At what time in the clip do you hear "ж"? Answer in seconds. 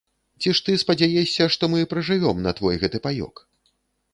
0.59-0.63